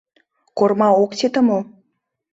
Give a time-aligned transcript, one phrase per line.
[0.57, 1.59] —Корма ок сите мо?